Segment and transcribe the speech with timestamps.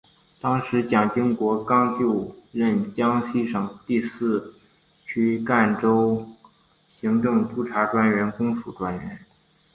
[0.41, 4.51] 当时蒋经国刚就任江西省第四
[5.05, 6.27] 区赣州
[6.99, 9.19] 行政督察专员公署专员。